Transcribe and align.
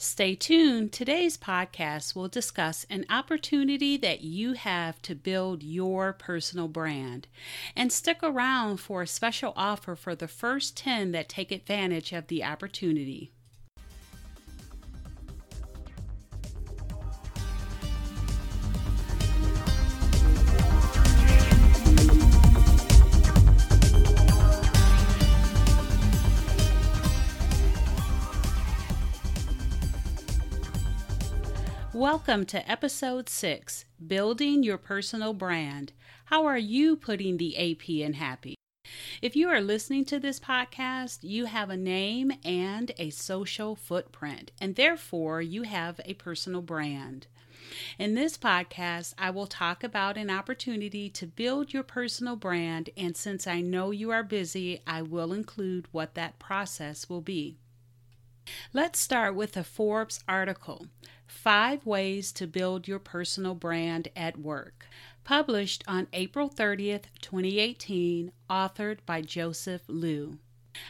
Stay 0.00 0.36
tuned. 0.36 0.92
Today's 0.92 1.36
podcast 1.36 2.14
will 2.14 2.28
discuss 2.28 2.86
an 2.88 3.04
opportunity 3.10 3.96
that 3.96 4.20
you 4.20 4.52
have 4.52 5.02
to 5.02 5.12
build 5.16 5.64
your 5.64 6.12
personal 6.12 6.68
brand. 6.68 7.26
And 7.74 7.92
stick 7.92 8.18
around 8.22 8.76
for 8.76 9.02
a 9.02 9.08
special 9.08 9.52
offer 9.56 9.96
for 9.96 10.14
the 10.14 10.28
first 10.28 10.76
10 10.76 11.10
that 11.10 11.28
take 11.28 11.50
advantage 11.50 12.12
of 12.12 12.28
the 12.28 12.44
opportunity. 12.44 13.32
Welcome 31.98 32.46
to 32.46 32.70
episode 32.70 33.28
6 33.28 33.84
Building 34.06 34.62
Your 34.62 34.78
Personal 34.78 35.32
Brand. 35.34 35.90
How 36.26 36.46
are 36.46 36.56
you 36.56 36.94
putting 36.94 37.38
the 37.38 37.56
AP 37.56 37.88
in 37.88 38.12
happy? 38.12 38.54
If 39.20 39.34
you 39.34 39.48
are 39.48 39.60
listening 39.60 40.04
to 40.04 40.20
this 40.20 40.38
podcast, 40.38 41.24
you 41.24 41.46
have 41.46 41.70
a 41.70 41.76
name 41.76 42.30
and 42.44 42.92
a 42.98 43.10
social 43.10 43.74
footprint, 43.74 44.52
and 44.60 44.76
therefore 44.76 45.42
you 45.42 45.64
have 45.64 46.00
a 46.04 46.14
personal 46.14 46.62
brand. 46.62 47.26
In 47.98 48.14
this 48.14 48.38
podcast, 48.38 49.14
I 49.18 49.30
will 49.30 49.48
talk 49.48 49.82
about 49.82 50.16
an 50.16 50.30
opportunity 50.30 51.10
to 51.10 51.26
build 51.26 51.72
your 51.72 51.82
personal 51.82 52.36
brand, 52.36 52.90
and 52.96 53.16
since 53.16 53.48
I 53.48 53.60
know 53.60 53.90
you 53.90 54.10
are 54.10 54.22
busy, 54.22 54.82
I 54.86 55.02
will 55.02 55.32
include 55.32 55.88
what 55.90 56.14
that 56.14 56.38
process 56.38 57.08
will 57.08 57.22
be. 57.22 57.58
Let's 58.72 58.98
start 58.98 59.34
with 59.34 59.56
a 59.56 59.64
Forbes 59.64 60.20
article 60.28 60.86
Five 61.26 61.86
Ways 61.86 62.32
to 62.32 62.46
Build 62.46 62.88
Your 62.88 62.98
Personal 62.98 63.54
Brand 63.54 64.08
at 64.16 64.38
Work, 64.38 64.86
published 65.24 65.84
on 65.86 66.08
April 66.12 66.48
30th, 66.48 67.04
2018, 67.20 68.32
authored 68.48 68.98
by 69.06 69.22
Joseph 69.22 69.82
Liu. 69.88 70.38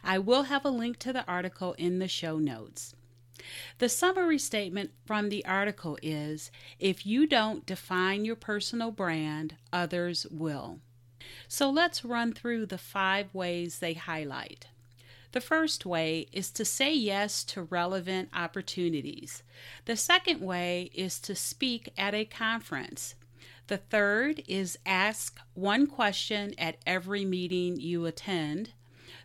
I 0.04 0.18
will 0.18 0.44
have 0.44 0.64
a 0.64 0.70
link 0.70 0.98
to 1.00 1.12
the 1.12 1.26
article 1.26 1.74
in 1.74 1.98
the 1.98 2.08
show 2.08 2.38
notes. 2.38 2.94
The 3.78 3.88
summary 3.88 4.38
statement 4.38 4.90
from 5.06 5.28
the 5.28 5.44
article 5.44 5.98
is 6.02 6.50
If 6.78 7.06
you 7.06 7.26
don't 7.26 7.66
define 7.66 8.24
your 8.24 8.36
personal 8.36 8.90
brand, 8.90 9.56
others 9.72 10.26
will. 10.30 10.80
So 11.46 11.70
let's 11.70 12.04
run 12.04 12.32
through 12.32 12.66
the 12.66 12.78
five 12.78 13.34
ways 13.34 13.78
they 13.78 13.94
highlight. 13.94 14.66
The 15.32 15.40
first 15.42 15.84
way 15.84 16.26
is 16.32 16.50
to 16.52 16.64
say 16.64 16.94
yes 16.94 17.44
to 17.44 17.62
relevant 17.62 18.30
opportunities. 18.32 19.42
The 19.84 19.96
second 19.96 20.40
way 20.40 20.90
is 20.94 21.18
to 21.20 21.34
speak 21.34 21.92
at 21.98 22.14
a 22.14 22.24
conference. 22.24 23.14
The 23.66 23.76
third 23.76 24.42
is 24.48 24.78
ask 24.86 25.38
one 25.52 25.86
question 25.86 26.54
at 26.58 26.78
every 26.86 27.26
meeting 27.26 27.78
you 27.78 28.06
attend. 28.06 28.70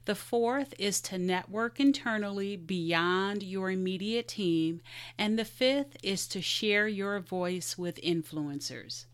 The 0.03 0.15
fourth 0.15 0.73
is 0.77 0.99
to 1.03 1.17
network 1.17 1.79
internally 1.79 2.57
beyond 2.57 3.41
your 3.41 3.71
immediate 3.71 4.27
team. 4.27 4.81
And 5.17 5.39
the 5.39 5.45
fifth 5.45 5.95
is 6.03 6.27
to 6.27 6.41
share 6.41 6.89
your 6.89 7.17
voice 7.21 7.77
with 7.77 8.01
influencers. 8.01 9.05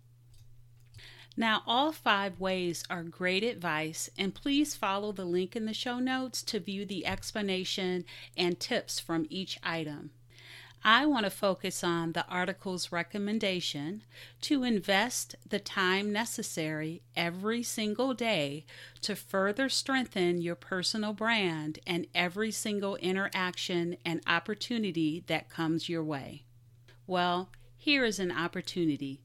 Now, 1.40 1.64
all 1.66 1.94
five 1.94 2.38
ways 2.38 2.84
are 2.90 3.02
great 3.02 3.46
advice, 3.46 4.10
and 4.18 4.36
please 4.36 4.76
follow 4.76 5.14
the 5.14 5.24
link 5.24 5.56
in 5.56 5.66
the 5.66 5.74
show 5.74 5.98
notes 5.98 6.44
to 6.44 6.60
view 6.60 6.86
the 6.86 7.06
explanation 7.06 8.04
and 8.36 8.60
tips 8.60 9.00
from 9.00 9.26
each 9.30 9.58
item. 9.64 10.12
I 10.84 11.06
want 11.06 11.24
to 11.24 11.30
focus 11.30 11.82
on 11.82 12.12
the 12.12 12.28
article's 12.28 12.92
recommendation 12.92 14.04
to 14.42 14.64
invest 14.64 15.38
the 15.48 15.60
time 15.60 16.12
necessary 16.12 17.04
every 17.16 17.64
single 17.64 18.14
day 18.14 18.66
to 19.04 19.16
further 19.16 19.70
strengthen 19.70 20.42
your 20.42 20.56
personal 20.56 21.14
brand 21.14 21.80
and 21.88 22.06
every 22.14 22.52
single 22.52 22.98
interaction 22.98 23.96
and 24.04 24.20
opportunity 24.28 25.24
that 25.28 25.50
comes 25.50 25.88
your 25.88 26.04
way. 26.04 26.44
Well, 27.08 27.50
here 27.78 28.04
is 28.04 28.20
an 28.20 28.34
opportunity 28.34 29.22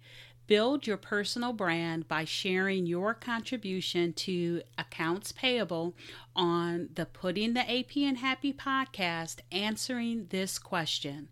Build 0.47 0.87
your 0.87 0.99
personal 0.99 1.55
brand 1.55 2.07
by 2.07 2.27
sharing 2.27 2.85
your 2.85 3.15
contribution 3.15 4.13
to 4.13 4.61
accounts 4.77 5.33
payable 5.33 5.95
on 6.37 6.91
the 6.95 7.07
Putting 7.07 7.55
the 7.55 7.63
AP 7.63 7.97
in 7.97 8.17
Happy 8.17 8.53
podcast, 8.53 9.39
answering 9.51 10.27
this 10.29 10.59
question 10.59 11.29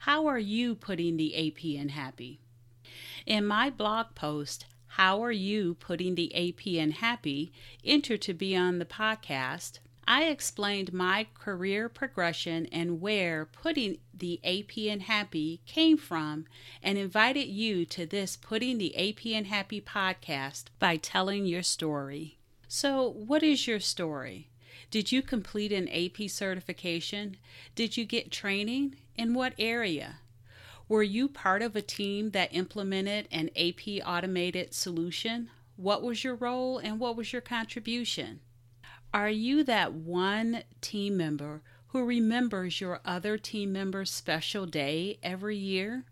How 0.00 0.26
are 0.26 0.38
you 0.38 0.74
putting 0.74 1.18
the 1.18 1.48
AP 1.48 1.66
in 1.66 1.90
happy? 1.90 2.40
In 3.26 3.44
my 3.44 3.68
blog 3.68 4.14
post, 4.14 4.64
How 4.86 5.22
Are 5.22 5.32
You 5.32 5.74
Putting 5.74 6.14
the 6.14 6.34
AP 6.34 6.66
in 6.66 6.92
Happy? 6.92 7.52
enter 7.84 8.16
to 8.16 8.32
be 8.32 8.56
on 8.56 8.78
the 8.78 8.86
podcast, 8.86 9.80
I 10.08 10.24
explained 10.24 10.92
my 10.92 11.26
career 11.34 11.88
progression 11.88 12.66
and 12.66 13.00
where 13.00 13.44
putting 13.44 13.98
the 14.14 14.38
AP 14.44 14.78
and 14.88 15.02
Happy 15.02 15.60
came 15.66 15.98
from 15.98 16.46
and 16.80 16.96
invited 16.96 17.48
you 17.48 17.84
to 17.86 18.06
this 18.06 18.36
Putting 18.36 18.78
the 18.78 18.96
AP 18.96 19.26
and 19.26 19.48
Happy 19.48 19.80
podcast 19.80 20.66
by 20.78 20.96
telling 20.96 21.44
your 21.44 21.64
story. 21.64 22.38
So, 22.68 23.08
what 23.08 23.42
is 23.42 23.66
your 23.66 23.80
story? 23.80 24.48
Did 24.92 25.10
you 25.10 25.22
complete 25.22 25.72
an 25.72 25.88
AP 25.88 26.30
certification? 26.30 27.36
Did 27.74 27.96
you 27.96 28.04
get 28.04 28.30
training? 28.30 28.94
In 29.16 29.34
what 29.34 29.54
area? 29.58 30.20
Were 30.88 31.02
you 31.02 31.26
part 31.26 31.62
of 31.62 31.74
a 31.74 31.82
team 31.82 32.30
that 32.30 32.54
implemented 32.54 33.26
an 33.32 33.50
AP 33.56 34.06
automated 34.06 34.72
solution? 34.72 35.50
What 35.76 36.02
was 36.04 36.22
your 36.22 36.36
role 36.36 36.78
and 36.78 37.00
what 37.00 37.16
was 37.16 37.32
your 37.32 37.42
contribution? 37.42 38.38
Are 39.14 39.30
you 39.30 39.64
that 39.64 39.92
one 39.92 40.62
team 40.80 41.16
member 41.16 41.62
who 41.88 42.04
remembers 42.04 42.80
your 42.80 43.00
other 43.04 43.38
team 43.38 43.72
member's 43.72 44.10
special 44.10 44.66
day 44.66 45.18
every 45.22 45.56
year? 45.56 46.04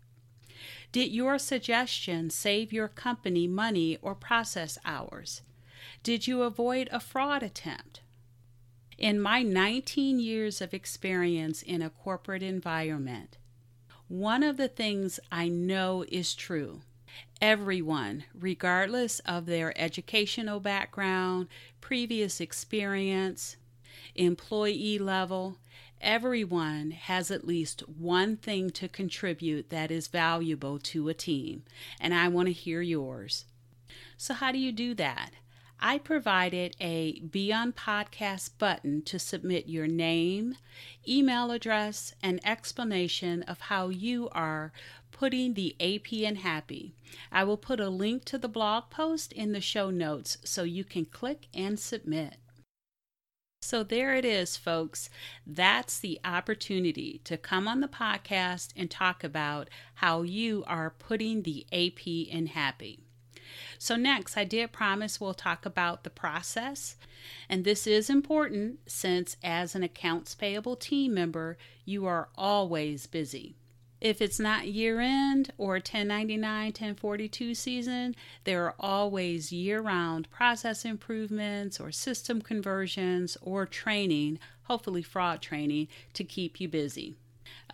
Did 0.91 1.11
your 1.11 1.37
suggestion 1.37 2.29
save 2.29 2.71
your 2.71 2.87
company 2.87 3.47
money 3.47 3.97
or 4.01 4.15
process 4.15 4.77
hours? 4.85 5.41
Did 6.03 6.25
you 6.25 6.43
avoid 6.43 6.89
a 6.91 6.99
fraud 6.99 7.43
attempt? 7.43 8.01
In 8.97 9.19
my 9.19 9.43
19 9.43 10.19
years 10.19 10.61
of 10.61 10.73
experience 10.73 11.61
in 11.61 11.81
a 11.81 11.89
corporate 11.89 12.43
environment, 12.43 13.37
one 14.07 14.41
of 14.41 14.57
the 14.57 14.69
things 14.69 15.19
I 15.31 15.49
know 15.49 16.05
is 16.07 16.33
true 16.33 16.81
everyone, 17.41 18.25
regardless 18.33 19.19
of 19.19 19.45
their 19.45 19.77
educational 19.79 20.59
background, 20.59 21.47
previous 21.81 22.39
experience, 22.39 23.57
employee 24.15 24.97
level, 24.97 25.57
everyone 26.01 26.91
has 26.91 27.31
at 27.31 27.47
least 27.47 27.81
one 27.87 28.37
thing 28.37 28.69
to 28.69 28.87
contribute 28.87 29.69
that 29.69 29.91
is 29.91 30.07
valuable 30.07 30.79
to 30.79 31.09
a 31.09 31.13
team, 31.13 31.63
and 31.99 32.13
I 32.13 32.27
want 32.27 32.47
to 32.47 32.53
hear 32.53 32.81
yours. 32.81 33.45
So, 34.17 34.33
how 34.33 34.51
do 34.51 34.57
you 34.57 34.71
do 34.71 34.93
that? 34.95 35.31
I 35.79 35.97
provided 35.97 36.75
a 36.79 37.19
Be 37.19 37.51
on 37.51 37.73
Podcast 37.73 38.51
button 38.57 39.01
to 39.03 39.19
submit 39.19 39.67
your 39.67 39.87
name, 39.87 40.55
email 41.07 41.51
address, 41.51 42.13
and 42.23 42.39
explanation 42.45 43.43
of 43.43 43.59
how 43.59 43.89
you 43.89 44.29
are 44.31 44.71
putting 45.15 45.53
the 45.53 45.77
AP 45.79 46.11
in 46.11 46.35
Happy. 46.35 46.93
I 47.31 47.45
will 47.45 47.55
put 47.55 47.79
a 47.79 47.87
link 47.87 48.25
to 48.25 48.37
the 48.37 48.49
blog 48.49 48.89
post 48.89 49.31
in 49.31 49.53
the 49.53 49.61
show 49.61 49.89
notes 49.89 50.37
so 50.43 50.63
you 50.63 50.83
can 50.83 51.05
click 51.05 51.47
and 51.53 51.79
submit. 51.79 52.35
So 53.61 53.81
there 53.81 54.13
it 54.13 54.25
is, 54.25 54.57
folks. 54.57 55.09
That's 55.47 55.97
the 55.99 56.19
opportunity 56.25 57.21
to 57.23 57.37
come 57.37 57.65
on 57.65 57.79
the 57.79 57.87
podcast 57.87 58.73
and 58.75 58.91
talk 58.91 59.23
about 59.23 59.69
how 59.95 60.23
you 60.23 60.65
are 60.67 60.89
putting 60.89 61.43
the 61.43 61.65
AP 61.71 62.05
in 62.05 62.47
Happy. 62.47 62.99
So, 63.79 63.95
next, 63.95 64.35
I 64.35 64.43
did 64.43 64.73
promise 64.73 65.21
we'll 65.21 65.33
talk 65.33 65.65
about 65.65 66.03
the 66.03 66.09
process. 66.09 66.97
And 67.47 67.63
this 67.63 67.87
is 67.87 68.09
important 68.09 68.79
since, 68.85 69.37
as 69.41 69.75
an 69.75 69.83
accounts 69.83 70.35
payable 70.35 70.75
team 70.75 71.13
member, 71.13 71.57
you 71.85 72.05
are 72.05 72.27
always 72.35 73.07
busy. 73.07 73.55
If 74.05 74.21
it's 74.21 74.39
not 74.39 74.67
year 74.67 74.99
end 74.99 75.51
or 75.57 75.77
1099, 75.77 76.65
1042 76.65 77.55
season, 77.55 78.15
there 78.43 78.63
are 78.65 78.75
always 78.79 79.51
year 79.51 79.81
round 79.81 80.29
process 80.29 80.85
improvements 80.85 81.79
or 81.79 81.91
system 81.91 82.39
conversions 82.39 83.35
or 83.41 83.65
training, 83.65 84.37
hopefully 84.65 85.01
fraud 85.01 85.41
training, 85.41 85.87
to 86.13 86.23
keep 86.23 86.61
you 86.61 86.69
busy. 86.69 87.15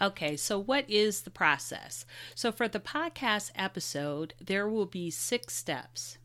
Okay, 0.01 0.38
so 0.38 0.57
what 0.57 0.89
is 0.89 1.24
the 1.24 1.30
process? 1.30 2.06
So 2.33 2.54
for 2.54 2.69
the 2.69 2.80
podcast 2.80 3.51
episode, 3.54 4.33
there 4.39 4.69
will 4.69 4.86
be 4.86 5.10
six 5.10 5.54
steps. 5.54 6.18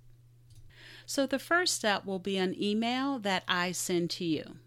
So 1.05 1.27
the 1.27 1.41
first 1.41 1.75
step 1.75 2.05
will 2.05 2.21
be 2.21 2.37
an 2.37 2.55
email 2.63 3.19
that 3.19 3.43
I 3.49 3.73
send 3.73 4.11
to 4.11 4.25
you. 4.25 4.59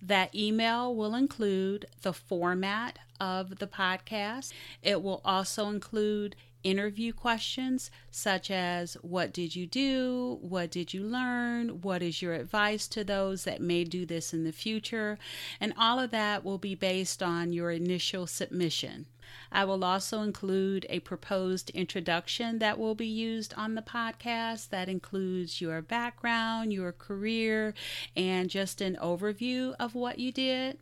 That 0.00 0.34
email 0.34 0.94
will 0.94 1.14
include 1.14 1.86
the 2.02 2.12
format 2.12 2.98
of 3.20 3.58
the 3.58 3.66
podcast. 3.66 4.52
It 4.82 5.02
will 5.02 5.20
also 5.24 5.68
include 5.68 6.36
interview 6.64 7.12
questions 7.12 7.90
such 8.10 8.50
as 8.50 8.94
what 9.02 9.32
did 9.32 9.56
you 9.56 9.66
do? 9.66 10.38
What 10.40 10.70
did 10.70 10.94
you 10.94 11.02
learn? 11.02 11.80
What 11.82 12.02
is 12.02 12.22
your 12.22 12.34
advice 12.34 12.88
to 12.88 13.04
those 13.04 13.44
that 13.44 13.60
may 13.60 13.84
do 13.84 14.06
this 14.06 14.32
in 14.32 14.44
the 14.44 14.52
future? 14.52 15.18
And 15.60 15.72
all 15.76 15.98
of 15.98 16.10
that 16.10 16.44
will 16.44 16.58
be 16.58 16.74
based 16.74 17.22
on 17.22 17.52
your 17.52 17.70
initial 17.70 18.26
submission. 18.26 19.06
I 19.50 19.64
will 19.64 19.84
also 19.84 20.22
include 20.22 20.86
a 20.88 21.00
proposed 21.00 21.70
introduction 21.70 22.58
that 22.58 22.78
will 22.78 22.94
be 22.94 23.06
used 23.06 23.54
on 23.54 23.74
the 23.74 23.82
podcast 23.82 24.70
that 24.70 24.88
includes 24.88 25.60
your 25.60 25.80
background, 25.82 26.72
your 26.72 26.92
career, 26.92 27.74
and 28.16 28.50
just 28.50 28.80
an 28.80 28.96
overview 29.00 29.74
of 29.78 29.94
what 29.94 30.18
you 30.18 30.32
did. 30.32 30.78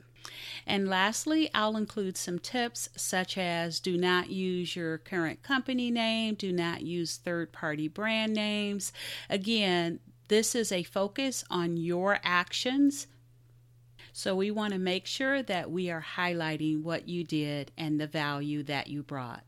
And 0.67 0.89
lastly, 0.89 1.51
I'll 1.55 1.77
include 1.77 2.17
some 2.17 2.39
tips 2.39 2.89
such 2.97 3.37
as 3.39 3.81
do 3.81 3.97
not 3.97 4.31
use 4.31 4.77
your 4.77 4.99
current 4.99 5.43
company 5.43 5.91
name, 5.91 6.35
do 6.35 6.53
not 6.53 6.83
use 6.83 7.17
third 7.17 7.53
party 7.53 7.89
brand 7.89 8.35
names. 8.35 8.93
Again, 9.29 10.01
this 10.29 10.55
is 10.55 10.71
a 10.71 10.83
focus 10.83 11.45
on 11.51 11.77
your 11.77 12.19
actions. 12.23 13.07
So 14.13 14.35
we 14.37 14.51
want 14.51 14.73
to 14.73 14.79
make 14.79 15.07
sure 15.07 15.43
that 15.43 15.71
we 15.71 15.91
are 15.91 16.05
highlighting 16.17 16.83
what 16.83 17.09
you 17.09 17.25
did 17.25 17.73
and 17.79 18.01
the 18.01 18.07
value 18.07 18.63
that 18.65 18.89
you 18.89 19.03
brought. 19.03 19.45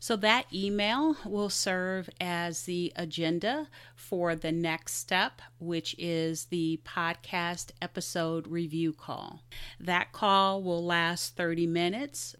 So 0.00 0.16
that 0.16 0.46
email 0.52 1.16
will 1.24 1.50
serve 1.50 2.08
as 2.20 2.62
the 2.62 2.92
agenda 2.96 3.68
for 3.94 4.34
the 4.34 4.52
next 4.52 4.94
step, 4.94 5.42
which 5.58 5.94
is 5.98 6.46
the 6.46 6.80
podcast 6.84 7.70
episode 7.82 8.46
review 8.46 8.92
call. 8.92 9.42
That 9.80 10.12
call 10.12 10.62
will 10.62 10.84
last 10.84 11.36
30 11.36 11.66
minutes. 11.66 12.36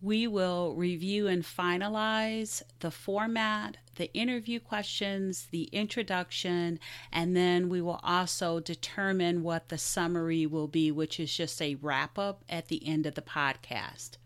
We 0.00 0.26
will 0.26 0.74
review 0.74 1.28
and 1.28 1.44
finalize 1.44 2.62
the 2.80 2.90
format, 2.90 3.76
the 3.94 4.12
interview 4.12 4.58
questions, 4.58 5.46
the 5.52 5.64
introduction, 5.64 6.80
and 7.12 7.36
then 7.36 7.68
we 7.68 7.80
will 7.80 8.00
also 8.02 8.58
determine 8.58 9.44
what 9.44 9.68
the 9.68 9.78
summary 9.78 10.44
will 10.44 10.66
be, 10.66 10.90
which 10.90 11.20
is 11.20 11.32
just 11.36 11.62
a 11.62 11.76
wrap 11.76 12.18
up 12.18 12.42
at 12.48 12.66
the 12.66 12.84
end 12.86 13.06
of 13.06 13.14
the 13.14 13.22
podcast. 13.22 14.16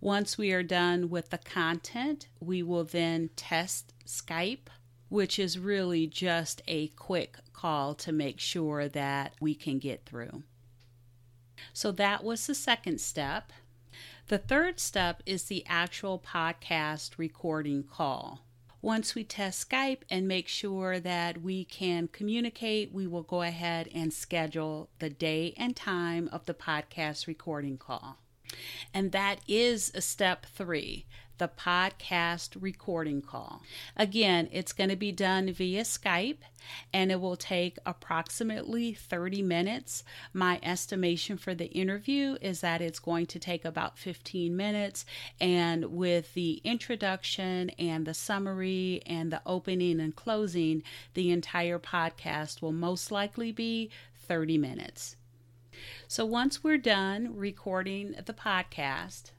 Once 0.00 0.36
we 0.36 0.52
are 0.52 0.62
done 0.62 1.08
with 1.08 1.30
the 1.30 1.38
content, 1.38 2.28
we 2.38 2.62
will 2.62 2.84
then 2.84 3.30
test 3.34 3.94
Skype, 4.06 4.68
which 5.08 5.38
is 5.38 5.58
really 5.58 6.06
just 6.06 6.60
a 6.68 6.88
quick 6.88 7.38
call 7.52 7.94
to 7.94 8.12
make 8.12 8.38
sure 8.38 8.88
that 8.88 9.32
we 9.40 9.54
can 9.54 9.78
get 9.78 10.04
through. 10.04 10.42
So 11.72 11.90
that 11.92 12.22
was 12.22 12.46
the 12.46 12.54
second 12.54 13.00
step. 13.00 13.52
The 14.28 14.38
third 14.38 14.78
step 14.80 15.22
is 15.24 15.44
the 15.44 15.64
actual 15.66 16.18
podcast 16.18 17.12
recording 17.16 17.82
call. 17.82 18.40
Once 18.82 19.14
we 19.14 19.24
test 19.24 19.68
Skype 19.68 20.02
and 20.10 20.28
make 20.28 20.46
sure 20.46 21.00
that 21.00 21.40
we 21.40 21.64
can 21.64 22.08
communicate, 22.08 22.92
we 22.92 23.06
will 23.06 23.22
go 23.22 23.42
ahead 23.42 23.88
and 23.94 24.12
schedule 24.12 24.90
the 24.98 25.10
day 25.10 25.54
and 25.56 25.74
time 25.74 26.28
of 26.30 26.44
the 26.44 26.54
podcast 26.54 27.26
recording 27.26 27.78
call. 27.78 28.18
And 28.92 29.12
that 29.12 29.40
is 29.46 29.92
a 29.94 30.00
step 30.00 30.46
three 30.46 31.06
the 31.38 31.48
podcast 31.48 32.56
recording 32.60 33.20
call. 33.20 33.62
Again, 33.96 34.48
it's 34.52 34.72
going 34.72 34.90
to 34.90 34.96
be 34.96 35.12
done 35.12 35.52
via 35.52 35.82
Skype 35.82 36.38
and 36.92 37.12
it 37.12 37.20
will 37.20 37.36
take 37.36 37.78
approximately 37.86 38.92
30 38.92 39.42
minutes. 39.42 40.02
My 40.32 40.58
estimation 40.62 41.36
for 41.36 41.54
the 41.54 41.66
interview 41.66 42.36
is 42.40 42.60
that 42.60 42.80
it's 42.80 42.98
going 42.98 43.26
to 43.26 43.38
take 43.38 43.64
about 43.64 43.98
15 43.98 44.56
minutes. 44.56 45.04
And 45.40 45.86
with 45.86 46.34
the 46.34 46.60
introduction 46.64 47.70
and 47.70 48.06
the 48.06 48.14
summary 48.14 49.02
and 49.06 49.32
the 49.32 49.42
opening 49.46 50.00
and 50.00 50.16
closing, 50.16 50.82
the 51.14 51.30
entire 51.30 51.78
podcast 51.78 52.62
will 52.62 52.72
most 52.72 53.10
likely 53.10 53.52
be 53.52 53.90
30 54.26 54.58
minutes. 54.58 55.16
So 56.08 56.24
once 56.24 56.62
we're 56.62 56.78
done 56.78 57.36
recording 57.36 58.14
the 58.24 58.32
podcast, 58.32 59.30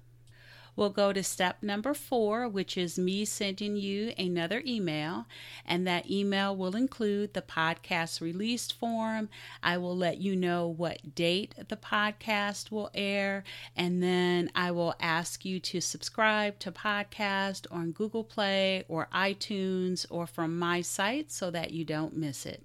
we'll 0.78 0.90
go 0.90 1.12
to 1.12 1.24
step 1.24 1.64
number 1.64 1.94
four, 1.94 2.48
which 2.48 2.78
is 2.78 3.00
me 3.00 3.26
sending 3.26 3.76
you 3.76 4.14
another 4.18 4.62
email. 4.66 5.26
And 5.66 5.86
that 5.88 6.10
email 6.10 6.56
will 6.56 6.76
include 6.76 7.34
the 7.34 7.42
podcast 7.42 8.22
released 8.22 8.74
form. 8.74 9.28
I 9.62 9.78
will 9.78 9.98
let 9.98 10.20
you 10.20 10.36
know 10.36 10.68
what 10.68 11.16
date 11.16 11.56
the 11.68 11.76
podcast 11.76 12.72
will 12.72 12.92
air. 12.94 13.44
And 13.76 14.02
then 14.02 14.52
I 14.56 14.72
will 14.72 14.94
ask 15.00 15.44
you 15.44 15.60
to 15.62 15.82
subscribe 15.82 16.60
to 16.60 16.72
podcast 16.72 17.66
on 17.72 17.92
Google 17.92 18.24
Play 18.24 18.86
or 18.88 19.10
iTunes 19.14 20.06
or 20.10 20.28
from 20.28 20.58
my 20.58 20.82
site 20.82 21.32
so 21.32 21.50
that 21.52 21.72
you 21.72 21.84
don't 21.84 22.16
miss 22.16 22.46
it. 22.46 22.64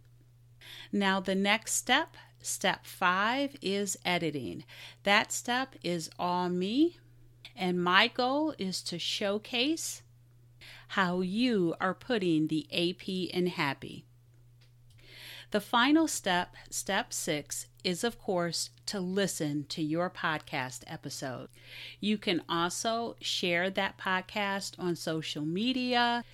Now, 0.92 1.20
the 1.20 1.34
next 1.34 1.72
step 1.72 2.16
Step 2.42 2.84
five 2.84 3.56
is 3.62 3.96
editing. 4.04 4.64
That 5.04 5.32
step 5.32 5.76
is 5.82 6.10
all 6.18 6.48
me, 6.48 6.98
and 7.56 7.82
my 7.82 8.08
goal 8.08 8.54
is 8.58 8.82
to 8.82 8.98
showcase 8.98 10.02
how 10.88 11.20
you 11.20 11.74
are 11.80 11.94
putting 11.94 12.48
the 12.48 12.66
AP 12.72 13.08
in 13.08 13.46
happy. 13.46 14.04
The 15.52 15.60
final 15.60 16.08
step, 16.08 16.56
step 16.70 17.12
six, 17.12 17.66
is 17.84 18.04
of 18.04 18.18
course 18.18 18.70
to 18.86 19.00
listen 19.00 19.64
to 19.68 19.82
your 19.82 20.11
podcast 20.11 20.82
episode. 20.87 21.49
You 22.00 22.18
can 22.18 22.42
also 22.49 23.16
share 23.20 23.70
that 23.70 23.99
podcast 23.99 24.78
on 24.78 24.96
social 24.96 25.44
media. 25.44 26.25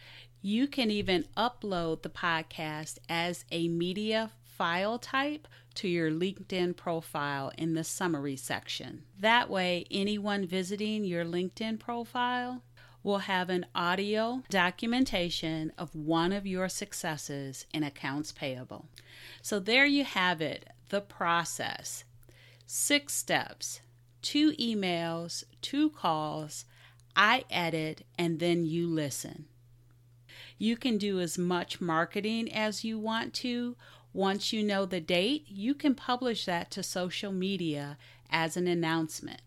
You 0.41 0.69
can 0.69 0.91
even 0.91 1.25
upload 1.37 2.03
the 2.03 2.09
podcast 2.09 2.99
as 3.09 3.45
a 3.51 3.69
media 3.69 4.31
file 4.45 4.99
type 4.99 5.47
to 5.79 5.89
your 5.89 6.11
LinkedIn 6.11 6.77
profile 6.77 7.53
in 7.57 7.75
the 7.75 7.85
summary 7.85 8.35
section. 8.35 9.05
That 9.19 9.49
way, 9.49 9.87
anyone 9.93 10.45
visiting 10.45 11.05
your 11.05 11.25
LinkedIn 11.25 11.79
profile 11.79 12.63
will 13.05 13.19
have 13.19 13.49
an 13.49 13.65
audio 13.77 14.43
documentation 14.51 15.73
of 15.79 15.95
one 15.95 16.33
of 16.33 16.47
your 16.47 16.69
successes 16.69 17.65
in 17.73 17.85
accounts 17.85 18.33
payable. 18.33 18.87
So, 19.41 19.61
there 19.61 19.87
you 19.87 20.03
have 20.03 20.41
it 20.41 20.69
the 20.89 21.01
process. 21.01 22.03
Six 22.67 23.15
steps, 23.15 23.81
two 24.21 24.53
emails, 24.53 25.45
two 25.63 25.91
calls. 25.91 26.65
I 27.15 27.45
edit, 27.51 28.05
and 28.19 28.41
then 28.41 28.67
you 28.67 28.89
listen. 28.89 29.47
You 30.59 30.77
can 30.77 30.99
do 30.99 31.21
as 31.21 31.39
much 31.39 31.81
marketing 31.81 32.53
as 32.53 32.85
you 32.85 32.99
want 32.99 33.33
to, 33.35 33.77
once 34.13 34.53
you 34.53 34.63
know 34.63 34.87
the 34.87 35.01
date, 35.01 35.45
you 35.49 35.75
can 35.75 35.95
publish 35.95 36.45
that 36.45 36.71
to 36.71 36.83
social 36.83 37.33
media 37.33 37.97
as 38.31 38.57
an 38.57 38.67
announcement. 38.67 39.43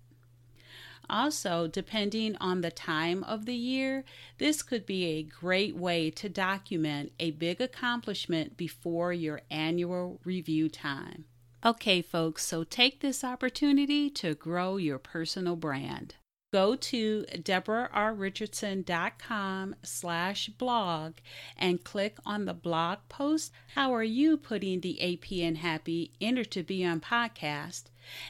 Also, 1.10 1.68
depending 1.68 2.38
on 2.38 2.62
the 2.62 2.72
time 2.72 3.24
of 3.26 3.46
the 3.46 3.56
year, 3.56 4.06
this 4.38 4.64
could 4.64 4.86
be 4.86 5.06
a 5.06 5.24
great 5.24 5.76
way 5.76 6.10
to 6.10 6.30
document 6.30 7.12
a 7.20 7.32
big 7.32 7.60
accomplishment 7.60 8.56
before 8.56 9.12
your 9.12 9.42
annual 9.52 10.22
review 10.24 10.70
time. 10.70 11.26
Okay, 11.66 12.02
folks, 12.02 12.46
so 12.46 12.64
take 12.64 13.02
this 13.02 13.24
opportunity 13.24 14.10
to 14.10 14.34
grow 14.36 14.78
your 14.78 14.98
personal 14.98 15.56
brand 15.56 16.16
go 16.52 16.76
to 16.76 17.26
debrarrichardson.com 17.34 19.76
slash 19.84 20.50
blog 20.50 21.14
and 21.58 21.84
click 21.84 22.18
on 22.26 22.46
the 22.46 22.54
blog 22.54 23.00
post 23.08 23.52
how 23.76 23.94
are 23.94 24.04
you 24.04 24.36
putting 24.38 24.82
the 24.82 25.02
ap 25.02 25.32
in 25.32 25.56
happy 25.56 26.12
enter 26.20 26.44
to 26.44 26.62
be 26.64 26.84
on 26.86 27.00
podcast? 27.00 27.84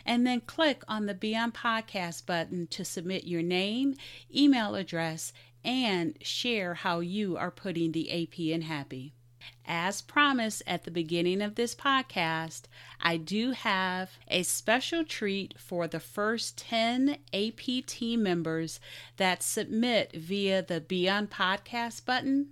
And 0.06 0.28
then 0.28 0.42
click 0.42 0.84
on 0.88 1.08
the 1.08 1.16
be 1.16 1.36
on 1.36 1.52
podcast 1.52 2.26
button 2.26 2.68
to 2.68 2.86
submit 2.86 3.26
your 3.26 3.42
name 3.42 3.96
email 4.34 4.76
address 4.76 5.34
and 5.64 6.18
share 6.22 6.76
how 6.76 7.00
you 7.00 7.38
are 7.38 7.52
putting 7.52 7.92
the 7.92 8.12
ap 8.12 8.40
in 8.40 8.64
happy 8.64 9.14
As 9.66 10.02
promised 10.02 10.64
at 10.68 10.84
the 10.84 10.92
beginning 10.92 11.42
of 11.42 11.56
this 11.56 11.74
podcast, 11.74 12.64
I 13.00 13.18
do 13.18 13.52
have 13.52 14.12
a 14.28 14.44
special 14.44 15.04
treat 15.04 15.60
for 15.60 15.88
the 15.88 16.00
first 16.00 16.58
10 16.58 17.18
AP 17.34 17.86
team 17.86 18.24
members 18.24 18.80
that 19.18 19.44
submit 19.44 20.14
via 20.14 20.62
the 20.62 20.82
Be 20.82 21.10
on 21.10 21.28
Podcast 21.28 22.06
button. 22.06 22.50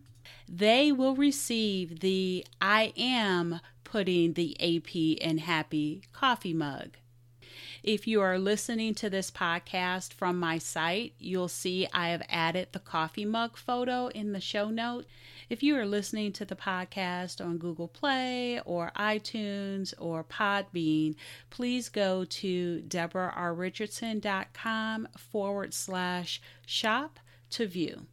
They 0.47 0.91
will 0.91 1.15
receive 1.15 1.99
the 1.99 2.45
I 2.61 2.93
Am 2.97 3.59
Putting 3.83 4.33
the 4.33 4.55
AP 4.59 4.95
in 4.95 5.39
Happy 5.39 6.03
coffee 6.13 6.53
mug. 6.53 6.97
If 7.83 8.07
you 8.07 8.21
are 8.21 8.37
listening 8.37 8.93
to 8.95 9.09
this 9.09 9.31
podcast 9.31 10.11
from 10.13 10.37
my 10.37 10.57
site, 10.57 11.13
you'll 11.17 11.47
see 11.47 11.87
I 11.93 12.09
have 12.09 12.23
added 12.27 12.67
the 12.71 12.79
coffee 12.79 13.23
mug 13.23 13.55
photo 13.55 14.07
in 14.07 14.33
the 14.33 14.41
show 14.41 14.69
note. 14.69 15.05
If 15.49 15.63
you 15.63 15.77
are 15.77 15.85
listening 15.85 16.33
to 16.33 16.43
the 16.43 16.57
podcast 16.57 17.39
on 17.43 17.57
Google 17.57 17.87
Play 17.87 18.59
or 18.65 18.91
iTunes 18.97 19.93
or 19.97 20.25
Podbean, 20.25 21.15
please 21.49 21.87
go 21.89 22.25
to 22.25 22.83
debrarrichardson.com 22.87 25.07
forward 25.17 25.73
slash 25.73 26.41
shop 26.65 27.19
to 27.51 27.65
view. 27.65 28.07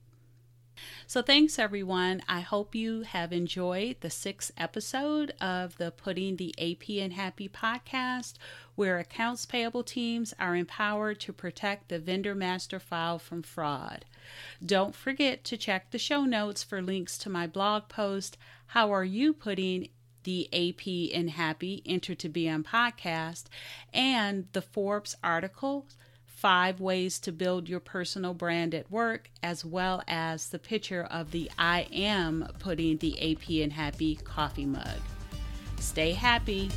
So, 1.07 1.23
thanks 1.23 1.59
everyone. 1.59 2.23
I 2.29 2.41
hope 2.41 2.75
you 2.75 3.03
have 3.03 3.33
enjoyed 3.33 3.97
the 4.01 4.11
sixth 4.11 4.53
episode 4.57 5.33
of 5.41 5.77
the 5.79 5.91
Putting 5.91 6.37
the 6.37 6.55
AP 6.59 6.91
in 6.91 7.13
Happy 7.13 7.49
podcast, 7.49 8.35
where 8.75 8.99
accounts 8.99 9.47
payable 9.47 9.83
teams 9.83 10.35
are 10.39 10.57
empowered 10.57 11.21
to 11.21 11.33
protect 11.33 11.89
the 11.89 11.99
vendor 11.99 12.35
master 12.35 12.79
file 12.79 13.19
from 13.19 13.43
fraud. 13.43 14.05
Don't 14.65 14.95
forget 14.95 15.45
to 15.45 15.57
check 15.57 15.91
the 15.91 15.99
show 15.99 16.25
notes 16.25 16.63
for 16.63 16.83
links 16.83 17.17
to 17.19 17.31
my 17.31 17.47
blog 17.47 17.89
post, 17.89 18.37
How 18.69 18.93
Are 18.93 19.05
You 19.05 19.33
Putting 19.33 19.89
the 20.25 20.49
AP 20.53 20.89
in 20.89 21.29
Happy 21.29 21.83
Enter 21.87 22.15
to 22.17 22.29
Be 22.29 22.49
on 22.49 22.65
Podcast, 22.65 23.45
and 23.95 24.49
the 24.53 24.63
Forbes 24.63 25.17
article 25.23 25.87
five 26.37 26.81
ways 26.81 27.19
to 27.19 27.33
build 27.33 27.67
your 27.67 27.81
personal 27.81 28.35
brand 28.35 28.75
at 28.75 28.91
work, 28.91 29.31
as 29.43 29.65
well 29.65 30.03
as 30.07 30.51
the 30.51 30.59
picture 30.59 31.05
of 31.05 31.31
the 31.31 31.51
I 31.59 31.89
am 31.91 32.47
putting 32.59 32.99
the 32.99 33.33
AP 33.33 33.49
in 33.51 33.71
happy 33.71 34.17
coffee 34.17 34.67
mug. 34.67 35.01
Stay 35.81 36.13
happy 36.13 36.71